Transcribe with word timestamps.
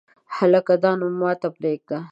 هلکه 0.35 0.73
دا 0.83 0.91
نو 0.99 1.07
ماته 1.19 1.47
پرېږده! 1.57 1.99